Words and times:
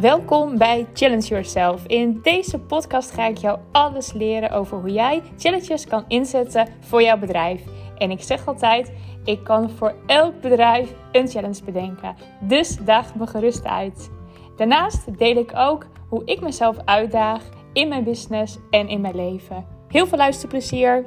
Welkom 0.00 0.58
bij 0.58 0.86
Challenge 0.94 1.26
Yourself. 1.26 1.86
In 1.86 2.20
deze 2.22 2.58
podcast 2.58 3.10
ga 3.10 3.26
ik 3.26 3.36
jou 3.36 3.58
alles 3.72 4.12
leren 4.12 4.50
over 4.50 4.78
hoe 4.78 4.92
jij 4.92 5.22
challenges 5.38 5.86
kan 5.86 6.04
inzetten 6.08 6.68
voor 6.80 7.02
jouw 7.02 7.18
bedrijf. 7.18 7.62
En 7.96 8.10
ik 8.10 8.22
zeg 8.22 8.46
altijd, 8.46 8.92
ik 9.24 9.44
kan 9.44 9.70
voor 9.70 9.94
elk 10.06 10.40
bedrijf 10.40 10.94
een 11.12 11.28
challenge 11.28 11.64
bedenken. 11.64 12.16
Dus 12.40 12.76
daag 12.76 13.14
me 13.14 13.26
gerust 13.26 13.64
uit. 13.64 14.10
Daarnaast 14.56 15.18
deel 15.18 15.36
ik 15.36 15.52
ook 15.54 15.86
hoe 16.08 16.22
ik 16.24 16.40
mezelf 16.40 16.76
uitdaag 16.84 17.42
in 17.72 17.88
mijn 17.88 18.04
business 18.04 18.58
en 18.70 18.88
in 18.88 19.00
mijn 19.00 19.16
leven. 19.16 19.66
Heel 19.88 20.06
veel 20.06 20.18
luisterplezier! 20.18 21.06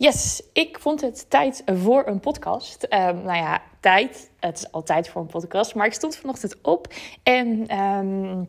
Yes, 0.00 0.42
ik 0.52 0.78
vond 0.80 1.00
het 1.00 1.30
tijd 1.30 1.62
voor 1.66 2.06
een 2.06 2.20
podcast. 2.20 2.82
Um, 2.84 3.22
nou 3.22 3.36
ja, 3.36 3.62
tijd. 3.80 4.30
Het 4.40 4.58
is 4.58 4.72
altijd 4.72 5.08
voor 5.08 5.20
een 5.20 5.26
podcast. 5.26 5.74
Maar 5.74 5.86
ik 5.86 5.92
stond 5.92 6.16
vanochtend 6.16 6.56
op 6.62 6.94
en 7.22 7.78
um, 7.78 8.48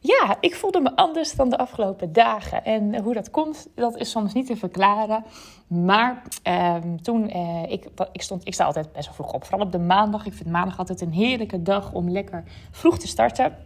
ja, 0.00 0.36
ik 0.40 0.54
voelde 0.54 0.80
me 0.80 0.96
anders 0.96 1.34
dan 1.34 1.48
de 1.48 1.58
afgelopen 1.58 2.12
dagen. 2.12 2.64
En 2.64 3.02
hoe 3.02 3.14
dat 3.14 3.30
komt, 3.30 3.68
dat 3.74 3.96
is 3.96 4.10
soms 4.10 4.32
niet 4.32 4.46
te 4.46 4.56
verklaren. 4.56 5.24
Maar 5.66 6.22
um, 6.82 7.02
toen, 7.02 7.36
uh, 7.36 7.62
ik, 7.68 7.86
ik, 8.12 8.22
stond, 8.22 8.46
ik 8.46 8.54
sta 8.54 8.64
altijd 8.64 8.92
best 8.92 9.06
wel 9.06 9.14
vroeg 9.14 9.32
op. 9.32 9.44
Vooral 9.44 9.66
op 9.66 9.72
de 9.72 9.78
maandag. 9.78 10.26
Ik 10.26 10.32
vind 10.32 10.50
maandag 10.50 10.78
altijd 10.78 11.00
een 11.00 11.12
heerlijke 11.12 11.62
dag 11.62 11.92
om 11.92 12.10
lekker 12.10 12.44
vroeg 12.70 12.98
te 12.98 13.06
starten. 13.06 13.56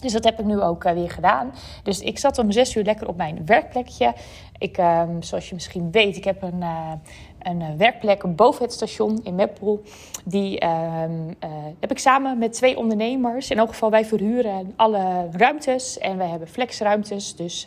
Dus 0.00 0.12
dat 0.12 0.24
heb 0.24 0.38
ik 0.38 0.44
nu 0.44 0.60
ook 0.60 0.84
uh, 0.84 0.92
weer 0.92 1.10
gedaan. 1.10 1.54
Dus 1.82 2.00
ik 2.00 2.18
zat 2.18 2.38
om 2.38 2.50
zes 2.50 2.76
uur 2.76 2.84
lekker 2.84 3.08
op 3.08 3.16
mijn 3.16 3.42
werkplekje. 3.46 4.14
Ik, 4.58 4.78
um, 4.78 5.22
zoals 5.22 5.48
je 5.48 5.54
misschien 5.54 5.90
weet, 5.90 6.16
ik 6.16 6.24
heb 6.24 6.42
een, 6.42 6.60
uh, 6.60 6.92
een 7.38 7.76
werkplek 7.76 8.36
boven 8.36 8.64
het 8.64 8.72
station 8.72 9.20
in 9.22 9.34
Meppel. 9.34 9.82
Die 10.24 10.64
uh, 10.64 10.68
heb 11.80 11.90
ik 11.90 11.98
samen 11.98 12.38
met 12.38 12.52
twee 12.52 12.76
ondernemers. 12.76 13.50
In 13.50 13.58
elk 13.58 13.68
geval, 13.68 13.90
wij 13.90 14.04
verhuren 14.04 14.72
alle 14.76 15.28
ruimtes. 15.32 15.98
En 15.98 16.16
wij 16.16 16.28
hebben 16.28 16.48
flexruimtes. 16.48 17.36
Dus, 17.36 17.66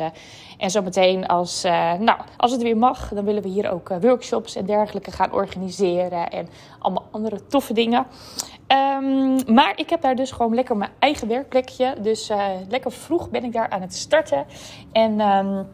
en 0.57 0.71
zometeen, 0.71 1.27
als, 1.27 1.63
nou, 1.99 2.19
als 2.38 2.51
het 2.51 2.61
weer 2.61 2.77
mag, 2.77 3.09
dan 3.13 3.25
willen 3.25 3.43
we 3.43 3.49
hier 3.49 3.71
ook 3.71 3.89
workshops 4.01 4.55
en 4.55 4.66
dergelijke 4.66 5.11
gaan 5.11 5.33
organiseren. 5.33 6.29
En 6.29 6.47
allemaal 6.79 7.07
andere 7.11 7.47
toffe 7.47 7.73
dingen. 7.73 8.05
Um, 8.72 9.53
maar 9.53 9.73
ik 9.75 9.89
heb 9.89 10.02
daar 10.02 10.16
dus 10.16 10.31
gewoon 10.31 10.55
lekker 10.55 10.77
mijn 10.77 10.91
eigen 11.00 11.27
werkplekje. 11.27 11.95
Dus 12.02 12.30
uh, 12.30 12.45
lekker 12.69 12.91
vroeg 12.91 13.30
ben 13.30 13.44
ik 13.44 13.53
daar 13.53 13.69
aan 13.69 13.81
het 13.81 13.95
starten. 13.95 14.45
En 14.91 15.19
um, 15.19 15.67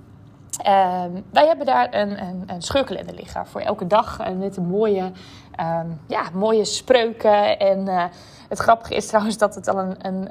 uh, 0.65 1.03
wij 1.31 1.47
hebben 1.47 1.65
daar 1.65 1.93
een, 1.93 2.21
een, 2.21 2.43
een 2.45 2.61
scheurkalender 2.61 3.15
liggen 3.15 3.47
voor 3.47 3.61
elke 3.61 3.87
dag. 3.87 4.33
Met 4.37 4.57
een 4.57 4.67
mooie, 4.67 5.11
um, 5.59 5.99
ja, 6.07 6.23
mooie 6.33 6.65
spreuken. 6.65 7.59
En 7.59 7.87
uh, 7.87 8.03
het 8.49 8.59
grappige 8.59 8.95
is 8.95 9.07
trouwens 9.07 9.37
dat 9.37 9.55
het 9.55 9.67
al 9.67 9.79
een, 9.79 10.05
een 10.05 10.27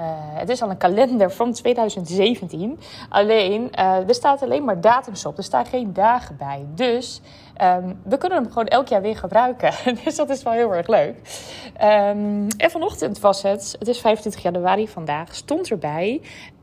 uh, 0.00 0.04
het 0.38 0.48
is 0.48 0.62
al 0.62 0.70
een 0.70 0.76
kalender 0.76 1.30
van 1.30 1.52
2017. 1.52 2.78
Alleen, 3.08 3.70
uh, 3.78 4.08
er 4.08 4.14
staat 4.14 4.42
alleen 4.42 4.64
maar 4.64 4.80
datums 4.80 5.26
op. 5.26 5.36
Er 5.36 5.44
staan 5.44 5.66
geen 5.66 5.92
dagen 5.92 6.36
bij. 6.36 6.66
Dus 6.74 7.20
um, 7.62 8.00
we 8.04 8.18
kunnen 8.18 8.38
hem 8.38 8.48
gewoon 8.48 8.66
elk 8.66 8.88
jaar 8.88 9.02
weer 9.02 9.16
gebruiken. 9.16 9.72
dus 10.04 10.16
dat 10.16 10.30
is 10.30 10.42
wel 10.42 10.52
heel 10.52 10.74
erg 10.74 10.86
leuk. 10.86 11.16
En 12.56 12.70
vanochtend 12.70 13.20
was 13.20 13.42
het, 13.42 13.76
het 13.78 13.88
is 13.88 14.00
25 14.00 14.42
januari 14.42 14.88
vandaag, 14.88 15.34
stond 15.34 15.70
erbij... 15.70 16.20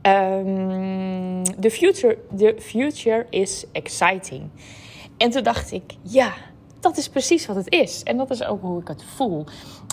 Um, 0.07 1.43
the, 1.59 1.71
future, 1.71 2.17
the 2.37 2.55
future 2.59 3.25
is 3.29 3.65
exciting. 3.71 4.49
En 5.17 5.29
toen 5.29 5.43
dacht 5.43 5.71
ik, 5.71 5.83
ja, 6.01 6.33
dat 6.83 6.97
is 6.97 7.09
precies 7.09 7.45
wat 7.45 7.55
het 7.55 7.71
is. 7.71 8.03
En 8.03 8.17
dat 8.17 8.29
is 8.29 8.43
ook 8.43 8.61
hoe 8.61 8.81
ik 8.81 8.87
het 8.87 9.03
voel. 9.15 9.45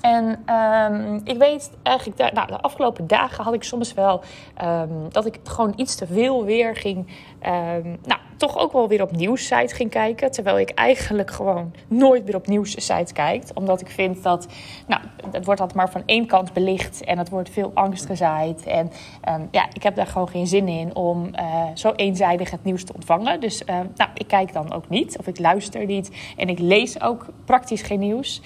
En 0.02 0.54
um, 0.54 1.20
ik 1.24 1.38
weet 1.38 1.70
eigenlijk, 1.82 2.32
nou, 2.34 2.46
de 2.46 2.60
afgelopen 2.60 3.06
dagen 3.06 3.44
had 3.44 3.54
ik 3.54 3.62
soms 3.62 3.94
wel 3.94 4.22
um, 4.64 5.08
dat 5.08 5.26
ik 5.26 5.38
gewoon 5.44 5.72
iets 5.76 5.94
te 5.94 6.06
veel 6.06 6.44
weer 6.44 6.76
ging. 6.76 6.96
Um, 7.46 7.98
nou, 8.04 8.20
toch 8.40 8.58
ook 8.58 8.72
wel 8.72 8.88
weer 8.88 9.02
op 9.02 9.16
nieuwssite 9.16 9.74
ging 9.74 9.90
kijken. 9.90 10.30
Terwijl 10.30 10.58
ik 10.58 10.70
eigenlijk 10.70 11.30
gewoon 11.30 11.72
nooit 11.88 12.24
meer 12.24 12.34
op 12.34 12.46
nieuwssite 12.46 13.12
kijk. 13.12 13.44
Omdat 13.54 13.80
ik 13.80 13.88
vind 13.90 14.22
dat, 14.22 14.46
nou, 14.86 15.02
het 15.30 15.44
wordt 15.44 15.60
altijd 15.60 15.78
maar 15.78 15.90
van 15.90 16.02
één 16.06 16.26
kant 16.26 16.52
belicht. 16.52 17.04
En 17.04 17.18
het 17.18 17.28
wordt 17.28 17.50
veel 17.50 17.70
angst 17.74 18.06
gezaaid. 18.06 18.66
En 18.66 18.90
ja, 19.50 19.68
ik 19.72 19.82
heb 19.82 19.94
daar 19.94 20.06
gewoon 20.06 20.28
geen 20.28 20.46
zin 20.46 20.68
in 20.68 20.94
om 20.94 21.30
uh, 21.34 21.64
zo 21.74 21.92
eenzijdig 21.92 22.50
het 22.50 22.64
nieuws 22.64 22.84
te 22.84 22.94
ontvangen. 22.94 23.40
Dus 23.40 23.62
uh, 23.62 23.66
nou, 23.96 24.10
ik 24.14 24.26
kijk 24.26 24.52
dan 24.52 24.72
ook 24.72 24.88
niet. 24.88 25.18
Of 25.18 25.26
ik 25.26 25.38
luister 25.38 25.86
niet. 25.86 26.10
En 26.36 26.48
ik 26.48 26.58
lees 26.58 27.02
ook 27.02 27.26
praktisch 27.44 27.82
geen 27.82 28.00
nieuws. 28.00 28.42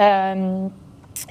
Um, 0.00 0.72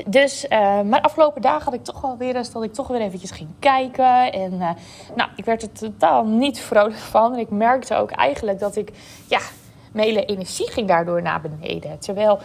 dus, 0.06 0.46
uh, 0.50 0.82
maar 0.82 1.02
afgelopen 1.02 1.42
dagen 1.42 1.64
had 1.64 1.74
ik 1.74 1.84
toch 1.84 2.02
wel 2.02 2.18
weer 2.18 2.36
eens 2.36 2.52
dat 2.52 2.64
ik 2.64 2.74
toch 2.74 2.88
weer 2.88 3.02
eventjes 3.02 3.32
ging 3.32 3.50
kijken. 3.60 4.32
En 4.32 4.54
uh, 4.54 4.70
nou, 5.16 5.30
ik 5.36 5.46
werd 5.46 5.62
er 5.62 5.72
totaal 5.72 6.26
niet 6.26 6.60
vrolijk 6.60 6.98
van. 6.98 7.34
En 7.34 7.40
ik 7.40 7.50
merkte 7.50 7.96
ook 7.96 8.12
eigenlijk 8.12 8.60
dat 8.60 8.76
ik, 8.76 8.92
ja, 9.28 9.40
mijn 9.92 10.08
hele 10.08 10.26
energie 10.26 10.72
ging 10.72 10.88
daardoor 10.88 11.22
naar 11.22 11.42
beneden. 11.42 12.00
Terwijl 12.00 12.40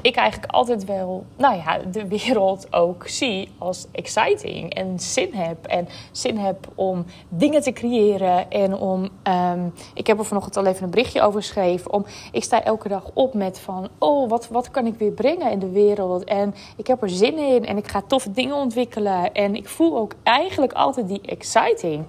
ik 0.00 0.16
eigenlijk 0.16 0.52
altijd 0.52 0.84
wel, 0.84 1.24
nou 1.36 1.56
ja, 1.56 1.78
de 1.78 2.08
wereld 2.08 2.72
ook 2.72 3.08
zie 3.08 3.48
als 3.58 3.86
exciting 3.92 4.74
en 4.74 4.98
zin 5.00 5.34
heb. 5.34 5.66
En 5.66 5.88
zin 6.12 6.36
heb 6.36 6.68
om 6.74 7.04
dingen 7.28 7.62
te 7.62 7.72
creëren 7.72 8.50
en 8.50 8.74
om, 8.74 9.08
um, 9.22 9.74
ik 9.94 10.06
heb 10.06 10.18
er 10.18 10.24
vanochtend 10.24 10.56
al 10.56 10.66
even 10.66 10.84
een 10.84 10.90
berichtje 10.90 11.22
over 11.22 11.40
geschreven. 11.40 11.92
Om, 11.92 12.04
ik 12.32 12.44
sta 12.44 12.62
elke 12.62 12.88
dag 12.88 13.10
op 13.14 13.34
met 13.34 13.60
van, 13.60 13.88
oh, 13.98 14.28
wat, 14.28 14.48
wat 14.48 14.70
kan 14.70 14.86
ik 14.86 14.94
weer 14.94 15.12
brengen 15.12 15.50
in 15.50 15.58
de 15.58 15.70
wereld? 15.70 16.24
En 16.24 16.54
ik 16.76 16.86
heb 16.86 17.02
er 17.02 17.10
zin 17.10 17.38
in 17.38 17.66
en 17.66 17.76
ik 17.76 17.88
ga 17.88 18.02
toffe 18.06 18.30
dingen 18.30 18.56
ontwikkelen. 18.56 19.32
En 19.32 19.54
ik 19.54 19.68
voel 19.68 19.98
ook 19.98 20.12
eigenlijk 20.22 20.72
altijd 20.72 21.08
die 21.08 21.20
exciting. 21.20 22.04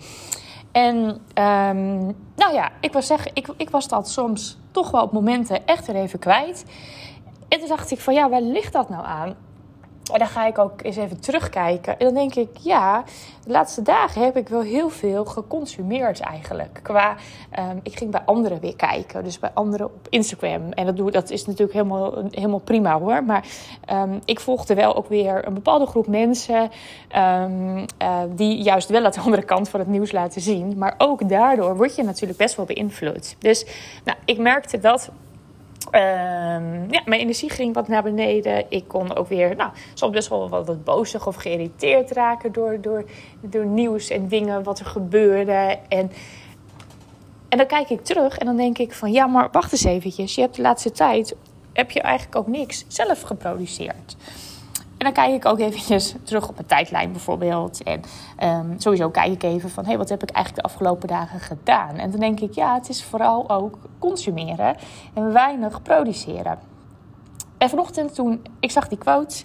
En 0.72 0.96
um, 1.44 2.16
nou 2.36 2.54
ja, 2.54 2.72
ik 2.82 2.92
wil 2.92 3.02
zeggen, 3.02 3.32
ik, 3.34 3.48
ik 3.58 3.70
was 3.70 3.88
dat 3.88 4.10
soms 4.10 4.58
toch 4.82 4.92
wel 4.92 5.02
op 5.02 5.12
momenten 5.12 5.66
echt 5.66 5.88
weer 5.88 5.96
even 5.96 6.20
kwijt. 6.20 6.66
En 7.48 7.60
toen 7.60 7.68
dacht 7.68 7.92
ik 7.92 8.00
van 8.00 8.14
ja, 8.14 8.30
waar 8.30 8.42
ligt 8.42 8.74
dat 8.74 8.90
nou 8.90 9.06
aan? 9.06 9.36
En 10.12 10.20
dan 10.20 10.28
ga 10.28 10.46
ik 10.46 10.58
ook 10.58 10.84
eens 10.84 10.96
even 10.96 11.20
terugkijken. 11.20 12.00
En 12.00 12.06
dan 12.06 12.14
denk 12.14 12.36
ik, 12.36 12.50
ja, 12.62 13.04
de 13.44 13.52
laatste 13.52 13.82
dagen 13.82 14.24
heb 14.24 14.38
ik 14.38 14.50
wel 14.50 14.62
heel 14.62 14.90
veel 14.90 15.26
geconsumeerd 15.26 16.20
eigenlijk. 16.20 16.80
Qua, 16.84 17.16
um, 17.60 17.80
ik 17.84 17.98
ging 17.98 18.12
bij 18.12 18.22
anderen 18.26 18.60
weer 18.60 18.76
kijken. 18.76 19.24
Dus 19.24 19.40
bij 19.40 19.52
anderen 19.54 19.86
op 19.86 20.08
Instagram. 20.10 20.72
En 20.72 20.86
dat, 20.86 20.98
doe, 20.98 21.12
dat 21.12 21.30
is 21.30 21.46
natuurlijk 21.46 21.74
helemaal, 21.74 22.24
helemaal 22.32 22.60
prima 22.60 23.00
hoor. 23.00 23.24
Maar 23.24 23.46
um, 23.92 24.20
ik 24.26 24.40
volgde 24.40 24.76
wel 24.76 24.96
ook 24.96 25.08
weer 25.08 25.48
een 25.48 25.54
bepaalde 25.54 25.86
groep 25.86 26.08
mensen. 26.08 26.72
Um, 27.18 27.78
uh, 27.78 27.86
die 28.30 28.62
juist 28.62 28.90
wel 28.90 29.12
de 29.12 29.20
andere 29.26 29.44
kant 29.44 29.70
van 29.70 29.80
het 29.80 29.90
nieuws 29.90 30.12
laten 30.12 30.42
zien. 30.42 30.78
Maar 30.78 30.96
ook 30.98 31.30
daardoor 31.30 31.78
word 31.78 31.96
je 31.96 32.04
natuurlijk 32.04 32.40
best 32.40 32.56
wel 32.56 32.66
beïnvloed. 32.66 33.36
Dus 33.40 33.66
nou, 34.04 34.18
ik 34.26 34.38
merkte 34.38 34.80
dat 34.80 35.10
Um, 35.92 36.92
ja, 36.92 37.02
mijn 37.06 37.22
energie 37.22 37.50
ging 37.50 37.74
wat 37.74 37.88
naar 37.88 38.04
beneden. 38.04 38.66
Ik 38.70 38.88
kon 38.88 39.16
ook 39.16 39.28
weer, 39.28 39.56
nou, 39.56 39.72
soms 39.94 40.14
best 40.14 40.30
wel 40.30 40.50
wat, 40.50 40.68
wat 40.68 40.84
bozig 40.84 41.28
of 41.28 41.36
geïrriteerd 41.36 42.12
raken 42.12 42.52
door, 42.52 42.82
door, 42.82 43.06
door 43.42 43.66
nieuws 43.66 44.10
en 44.10 44.28
dingen 44.28 44.64
wat 44.64 44.80
er 44.80 44.86
gebeurde. 44.86 45.80
En, 45.88 46.12
en 47.50 47.58
dan 47.58 47.68
kijk 47.68 47.90
ik 47.90 48.04
terug 48.04 48.38
en 48.38 48.46
dan 48.46 48.58
denk 48.58 48.78
ik 48.78 48.94
van, 48.94 49.12
ja, 49.12 49.28
maar 49.28 49.50
wacht 49.52 49.72
eens 49.72 49.84
eventjes. 49.84 50.36
Je 50.36 50.42
hebt 50.42 50.56
de 50.56 50.62
laatste 50.62 50.92
tijd, 50.92 51.36
heb 51.74 51.92
je 51.92 52.02
eigenlijk 52.02 52.36
ook 52.36 52.48
niks 52.48 52.86
zelf 52.88 53.22
geproduceerd. 53.22 54.16
En 55.00 55.06
dan 55.06 55.14
kijk 55.14 55.34
ik 55.34 55.46
ook 55.46 55.60
eventjes 55.60 56.16
terug 56.24 56.50
op 56.50 56.56
mijn 56.56 56.68
tijdlijn 56.68 57.12
bijvoorbeeld. 57.12 57.84
En 57.84 58.02
um, 58.44 58.80
sowieso 58.80 59.10
kijk 59.10 59.32
ik 59.32 59.44
even 59.44 59.70
van, 59.70 59.84
hé, 59.84 59.90
hey, 59.90 59.98
wat 59.98 60.10
heb 60.10 60.24
ik 60.24 60.30
eigenlijk 60.30 60.66
de 60.66 60.74
afgelopen 60.74 61.08
dagen 61.08 61.40
gedaan? 61.40 61.96
En 61.96 62.12
dan 62.12 62.20
denk 62.20 62.40
ik, 62.40 62.54
ja, 62.54 62.74
het 62.74 62.90
is 62.90 63.04
vooral 63.04 63.50
ook 63.50 63.78
consumeren 64.00 64.76
en 65.14 65.34
weinig 65.34 65.82
produceren. 65.82 66.60
En 67.58 67.70
vanochtend 67.70 68.16
toen, 68.16 68.42
ik 68.60 68.72
zag 68.72 68.88
die 68.88 68.98
quote 68.98 69.44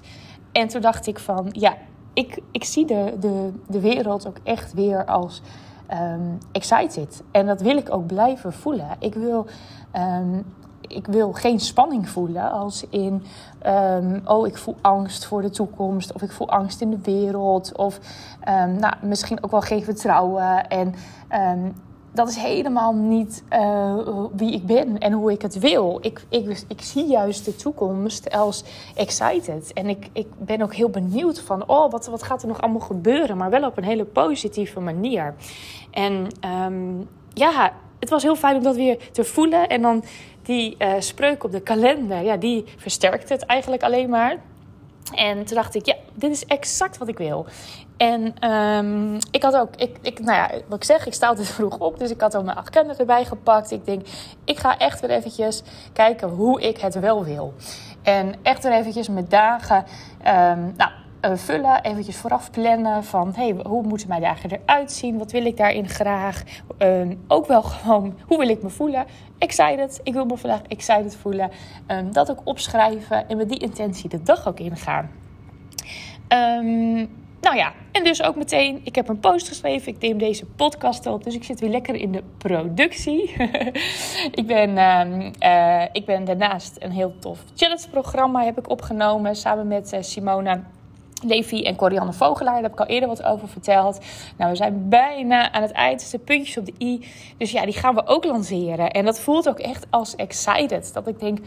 en 0.52 0.69
toen 0.69 0.81
dacht 0.81 1.06
ik 1.06 1.19
van, 1.19 1.49
ja, 1.50 1.76
ik, 2.12 2.38
ik 2.50 2.64
zie 2.64 2.87
de, 2.87 3.17
de, 3.20 3.52
de 3.67 3.81
wereld 3.81 4.26
ook 4.26 4.38
echt 4.43 4.73
weer 4.73 5.05
als 5.05 5.43
um, 5.93 6.38
excited. 6.52 7.23
En 7.31 7.46
dat 7.46 7.61
wil 7.61 7.76
ik 7.76 7.93
ook 7.93 8.06
blijven 8.06 8.52
voelen. 8.52 8.88
Ik 8.99 9.14
wil 9.14 9.46
um, 9.96 10.44
ik 10.94 11.06
wil 11.06 11.32
geen 11.32 11.61
spanning 11.61 12.08
voelen 12.08 12.50
als 12.50 12.87
in, 12.91 13.23
um, 13.67 14.23
oh, 14.25 14.46
ik 14.46 14.56
voel 14.56 14.76
angst 14.81 15.25
voor 15.25 15.43
de 15.43 15.50
toekomst 15.50 16.12
of 16.12 16.23
ik 16.23 16.32
voel 16.32 16.49
angst 16.49 16.81
in 16.81 16.91
de 16.91 16.99
wereld 17.02 17.76
of 17.76 17.99
um, 18.49 18.76
nou, 18.76 18.94
misschien 19.02 19.44
ook 19.44 19.50
wel 19.50 19.61
geen 19.61 19.85
vertrouwen. 19.85 20.69
En 20.69 20.94
um, 21.32 21.73
dat 22.12 22.29
is 22.29 22.37
helemaal 22.37 22.94
niet 22.94 23.44
uh, 23.52 23.94
wie 24.37 24.52
ik 24.52 24.67
ben 24.67 24.99
en 24.99 25.12
hoe 25.12 25.32
ik 25.32 25.43
het 25.43 25.58
wil. 25.58 25.99
Ik, 26.00 26.25
ik, 26.29 26.64
ik 26.69 26.81
zie 26.81 27.06
juist 27.06 27.44
de 27.44 27.56
toekomst 27.56 28.31
als 28.31 28.64
excited. 28.94 29.73
En 29.73 29.88
ik, 29.88 30.11
ik 30.12 30.26
ben 30.38 30.62
ook 30.62 30.75
heel 30.75 30.90
benieuwd 30.90 31.40
van, 31.40 31.69
oh, 31.69 31.90
wat, 31.90 32.06
wat 32.06 32.23
gaat 32.23 32.43
er 32.43 32.49
nog 32.49 32.61
allemaal 32.61 32.81
gebeuren? 32.81 33.37
Maar 33.37 33.50
wel 33.50 33.67
op 33.67 33.76
een 33.76 33.85
hele 33.85 34.05
positieve 34.05 34.81
manier. 34.81 35.35
En 35.90 36.29
ja, 37.32 37.73
het 38.04 38.12
was 38.12 38.22
heel 38.22 38.36
fijn 38.36 38.56
om 38.56 38.62
dat 38.62 38.76
weer 38.76 38.98
te 39.12 39.24
voelen. 39.24 39.68
En 39.68 39.82
dan 39.82 40.04
die 40.42 40.76
uh, 40.78 40.92
spreuk 40.98 41.44
op 41.44 41.52
de 41.52 41.60
kalender, 41.60 42.22
ja, 42.22 42.36
die 42.36 42.64
versterkt 42.76 43.28
het 43.28 43.46
eigenlijk 43.46 43.82
alleen 43.82 44.08
maar. 44.08 44.36
En 45.14 45.44
toen 45.44 45.56
dacht 45.56 45.74
ik, 45.74 45.86
ja, 45.86 45.94
dit 46.14 46.30
is 46.30 46.46
exact 46.46 46.98
wat 46.98 47.08
ik 47.08 47.18
wil. 47.18 47.46
En 47.96 48.34
ehm, 48.38 49.14
ik 49.30 49.42
had 49.42 49.56
ook, 49.56 49.76
ik, 49.76 49.96
ik, 50.02 50.18
nou 50.18 50.36
ja, 50.36 50.60
wat 50.68 50.78
ik 50.78 50.84
zeg, 50.84 51.06
ik 51.06 51.12
sta 51.12 51.28
altijd 51.28 51.48
vroeg 51.56 51.78
op. 51.78 51.98
Dus 51.98 52.10
ik 52.10 52.20
had 52.20 52.36
ook 52.36 52.44
mijn 52.44 52.56
agenda 52.56 52.98
erbij 52.98 53.24
gepakt. 53.24 53.70
Ik 53.70 53.84
denk, 53.84 54.06
ik 54.44 54.58
ga 54.58 54.78
echt 54.78 55.00
weer 55.00 55.10
eventjes 55.10 55.62
kijken 55.92 56.28
hoe 56.28 56.60
ik 56.60 56.78
het 56.78 56.94
wel 57.00 57.24
wil. 57.24 57.54
En 58.02 58.34
echt 58.42 58.62
weer 58.62 58.72
eventjes 58.72 59.08
mijn 59.08 59.26
dagen 59.28 59.84
um, 60.26 60.74
nou, 60.76 60.90
uh, 61.25 61.37
vullen. 61.37 61.82
Eventjes 61.82 62.17
vooraf 62.17 62.50
plannen 62.50 63.05
van, 63.05 63.32
hey, 63.35 63.56
hoe 63.62 63.82
moeten 63.82 64.09
mijn 64.09 64.21
dagen 64.21 64.50
eruit 64.50 64.93
zien? 64.93 65.19
Wat 65.19 65.32
wil 65.32 65.44
ik 65.44 65.56
daarin 65.56 65.88
graag? 65.88 66.43
Um, 66.79 67.25
ook 67.29 67.47
wel 67.47 67.62
gewoon, 67.62 68.19
hoe 68.26 68.38
wil 68.38 68.49
ik 68.49 68.62
me 68.62 68.69
voelen? 68.69 69.06
Excited, 69.38 70.00
ik 70.03 70.12
wil 70.12 70.25
me 70.25 70.37
vandaag 70.37 70.62
excited 70.62 71.17
voelen. 71.17 71.50
dat 72.11 72.31
ook 72.31 72.41
opschrijven 72.44 73.29
en 73.29 73.37
met 73.37 73.49
die 73.49 73.59
intentie 73.59 74.09
de 74.09 74.23
dag 74.23 74.49
ook 74.49 74.61
ingaan. 74.61 75.11
Um, 76.29 77.09
nou 77.44 77.56
ja, 77.56 77.73
en 77.93 78.05
dus 78.05 78.23
ook 78.23 78.37
meteen, 78.37 78.81
ik 78.85 78.94
heb 78.94 79.09
een 79.09 79.21
post 79.21 79.49
geschreven. 79.49 79.93
Ik 79.93 80.00
neem 80.00 80.19
deze 80.19 80.47
podcast 80.47 81.06
op, 81.06 81.25
dus 81.25 81.35
ik 81.35 81.44
zit 81.44 81.61
weer 81.61 81.71
lekker 81.71 81.94
in 81.94 82.12
de 82.12 82.23
productie. 82.38 83.31
ik, 84.41 84.47
ben, 84.47 84.76
uh, 85.43 85.82
ik 85.93 86.05
ben 86.06 86.25
daarnaast 86.25 86.76
een 86.79 86.91
heel 86.91 87.19
tof 87.19 87.44
challenge-programma 87.55 88.44
heb 88.44 88.59
ik 88.59 88.71
opgenomen 88.71 89.37
samen 89.37 89.67
met 89.67 89.93
uh, 89.93 90.00
Simona. 90.03 90.62
Levi 91.25 91.62
en 91.62 91.76
Corianne 91.76 92.12
Vogelaar, 92.12 92.55
daar 92.55 92.62
heb 92.62 92.73
ik 92.73 92.81
al 92.81 92.87
eerder 92.87 93.09
wat 93.09 93.23
over 93.23 93.49
verteld. 93.49 94.00
Nou, 94.37 94.50
we 94.50 94.56
zijn 94.56 94.88
bijna 94.88 95.53
aan 95.53 95.62
het 95.62 95.73
eind, 95.73 96.11
de 96.11 96.19
puntjes 96.19 96.56
op 96.56 96.67
de 96.67 96.75
i. 96.79 97.09
Dus 97.37 97.50
ja, 97.50 97.65
die 97.65 97.75
gaan 97.75 97.94
we 97.94 98.06
ook 98.06 98.25
lanceren. 98.25 98.91
En 98.91 99.05
dat 99.05 99.21
voelt 99.21 99.49
ook 99.49 99.59
echt 99.59 99.87
als 99.91 100.17
excited. 100.17 100.93
Dat 100.93 101.06
ik 101.06 101.21
denk, 101.21 101.38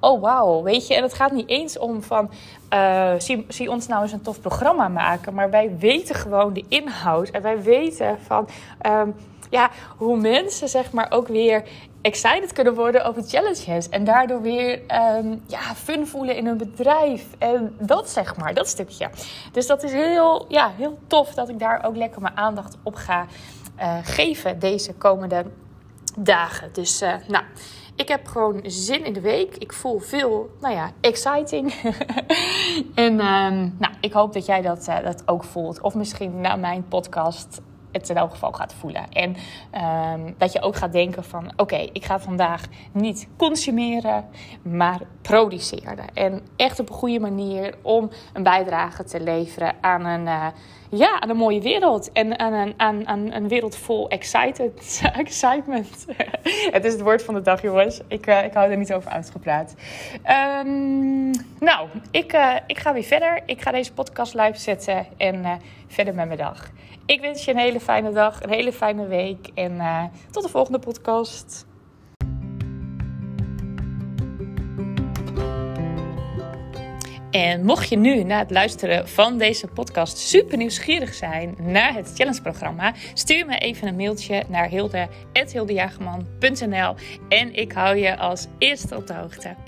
oh 0.00 0.20
wauw, 0.20 0.62
weet 0.62 0.86
je. 0.86 0.94
En 0.94 1.02
het 1.02 1.14
gaat 1.14 1.32
niet 1.32 1.48
eens 1.48 1.78
om 1.78 2.02
van, 2.02 2.30
uh, 2.74 3.12
zie, 3.48 3.70
ons 3.70 3.86
nou 3.86 4.02
eens 4.02 4.12
een 4.12 4.22
tof 4.22 4.40
programma 4.40 4.88
maken. 4.88 5.34
Maar 5.34 5.50
wij 5.50 5.76
weten 5.78 6.14
gewoon 6.14 6.52
de 6.52 6.64
inhoud. 6.68 7.28
En 7.28 7.42
wij 7.42 7.62
weten 7.62 8.18
van, 8.26 8.48
um, 8.86 9.14
ja, 9.50 9.70
hoe 9.96 10.16
mensen 10.16 10.68
zeg 10.68 10.92
maar 10.92 11.06
ook 11.10 11.28
weer 11.28 11.68
excited 12.02 12.52
kunnen 12.52 12.74
worden 12.74 13.04
over 13.04 13.22
challenges. 13.22 13.88
En 13.88 14.04
daardoor 14.04 14.42
weer 14.42 14.80
um, 15.16 15.42
ja, 15.46 15.74
fun 15.74 16.06
voelen 16.06 16.36
in 16.36 16.46
hun 16.46 16.56
bedrijf. 16.56 17.26
En 17.38 17.76
dat 17.80 18.10
zeg 18.10 18.36
maar, 18.36 18.54
dat 18.54 18.68
stukje. 18.68 19.10
Dus 19.52 19.66
dat 19.66 19.82
is 19.82 19.92
heel, 19.92 20.44
ja, 20.48 20.70
heel 20.76 20.98
tof 21.06 21.34
dat 21.34 21.48
ik 21.48 21.58
daar 21.58 21.84
ook 21.84 21.96
lekker 21.96 22.22
mijn 22.22 22.36
aandacht 22.36 22.76
op 22.82 22.94
ga 22.94 23.26
uh, 23.78 23.96
geven 24.02 24.58
deze 24.58 24.94
komende 24.94 25.44
dagen. 26.16 26.68
Dus 26.72 27.02
uh, 27.02 27.14
nou 27.26 27.44
ik 27.98 28.08
heb 28.08 28.26
gewoon 28.26 28.60
zin 28.64 29.04
in 29.04 29.12
de 29.12 29.20
week. 29.20 29.56
Ik 29.56 29.72
voel 29.72 29.98
veel, 29.98 30.50
nou 30.60 30.74
ja, 30.74 30.90
exciting. 31.00 31.72
en 32.94 33.12
um, 33.12 33.74
nou, 33.78 33.94
ik 34.00 34.12
hoop 34.12 34.32
dat 34.32 34.46
jij 34.46 34.62
dat, 34.62 34.86
uh, 34.88 35.02
dat 35.02 35.22
ook 35.26 35.44
voelt. 35.44 35.80
Of 35.80 35.94
misschien 35.94 36.40
na 36.40 36.56
mijn 36.56 36.84
podcast 36.88 37.60
het 37.92 38.08
in 38.08 38.16
elk 38.16 38.30
geval 38.30 38.52
gaat 38.52 38.74
voelen. 38.74 39.04
En 39.12 39.36
um, 40.14 40.34
dat 40.38 40.52
je 40.52 40.62
ook 40.62 40.76
gaat 40.76 40.92
denken 40.92 41.24
van... 41.24 41.52
oké, 41.56 41.88
ik 41.92 42.04
ga 42.04 42.20
vandaag 42.20 42.64
niet 42.92 43.28
consumeren, 43.36 44.24
maar 44.62 45.00
produceren. 45.22 46.14
En 46.14 46.42
echt 46.56 46.80
op 46.80 46.88
een 46.88 46.94
goede 46.94 47.20
manier 47.20 47.74
om 47.82 48.10
een 48.32 48.42
bijdrage 48.42 49.04
te 49.04 49.20
leveren 49.20 49.74
aan 49.80 50.04
een... 50.04 50.26
Uh, 50.26 50.46
ja, 50.90 51.20
aan 51.20 51.30
een 51.30 51.36
mooie 51.36 51.60
wereld. 51.60 52.12
En 52.12 52.38
aan 52.38 52.52
een, 52.52 52.74
aan, 52.76 53.06
aan 53.06 53.32
een 53.32 53.48
wereld 53.48 53.76
vol 53.76 54.08
excited, 54.08 55.00
excitement. 55.12 56.06
het 56.76 56.84
is 56.84 56.92
het 56.92 57.02
woord 57.02 57.22
van 57.22 57.34
de 57.34 57.40
dag, 57.40 57.62
jongens. 57.62 58.00
Ik, 58.08 58.26
uh, 58.26 58.44
ik 58.44 58.52
hou 58.52 58.70
er 58.70 58.76
niet 58.76 58.92
over 58.92 59.10
uitgepraat. 59.10 59.74
Um, 60.64 61.30
nou, 61.60 61.88
ik, 62.10 62.32
uh, 62.34 62.54
ik 62.66 62.78
ga 62.78 62.92
weer 62.92 63.02
verder. 63.02 63.42
Ik 63.46 63.62
ga 63.62 63.70
deze 63.70 63.92
podcast 63.92 64.34
live 64.34 64.58
zetten 64.58 65.06
en 65.16 65.60
verder 65.86 66.14
met 66.14 66.26
mijn 66.26 66.38
dag. 66.38 66.70
Ik 67.08 67.20
wens 67.20 67.44
je 67.44 67.50
een 67.50 67.58
hele 67.58 67.80
fijne 67.80 68.12
dag, 68.12 68.42
een 68.42 68.50
hele 68.50 68.72
fijne 68.72 69.06
week. 69.06 69.50
En 69.54 69.80
tot 70.30 70.42
de 70.42 70.48
volgende 70.48 70.78
podcast. 70.78 71.66
En 77.30 77.64
mocht 77.64 77.88
je 77.88 77.96
nu 77.96 78.22
na 78.22 78.38
het 78.38 78.50
luisteren 78.50 79.08
van 79.08 79.38
deze 79.38 79.66
podcast 79.66 80.18
super 80.18 80.56
nieuwsgierig 80.56 81.14
zijn 81.14 81.54
naar 81.58 81.94
het 81.94 82.12
challenge-programma, 82.14 82.94
stuur 83.14 83.46
me 83.46 83.58
even 83.58 83.88
een 83.88 83.96
mailtje 83.96 84.44
naar 84.48 84.68
hilde.hildejagerman.nl 84.68 86.94
en 87.28 87.54
ik 87.54 87.72
hou 87.72 87.96
je 87.96 88.16
als 88.16 88.46
eerste 88.58 88.96
op 88.96 89.06
de 89.06 89.14
hoogte. 89.14 89.67